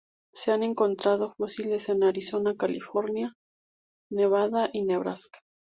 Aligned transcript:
Se 0.33 0.51
han 0.51 0.63
encontrado 0.63 1.35
fósiles 1.37 1.87
en 1.89 2.03
Arizona, 2.03 2.55
California, 2.57 3.35
Nevada 4.09 4.67
y 4.73 4.83
Nebraska. 4.83 5.41